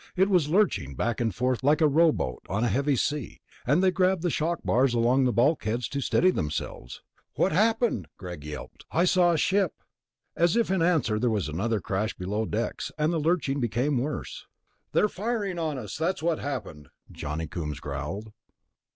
[0.15, 3.91] it was lurching back and forth like a rowboat on a heavy sea, and they
[3.91, 7.03] grabbed the shock bars along the bulkheads to steady themselves.
[7.35, 8.83] "What happened?" Greg yelped.
[8.91, 9.75] "I saw a ship...."
[10.35, 14.47] As if in answer there was another crash belowdecks, and the lurching became worse.
[14.91, 18.31] "They're firing on us, that's what happened," Johnny Coombs growled.